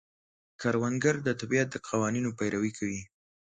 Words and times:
کروندګر 0.61 1.15
د 1.23 1.29
طبیعت 1.39 1.67
د 1.71 1.75
قوانینو 1.87 2.29
پیروي 2.39 2.71
کوي 2.77 3.01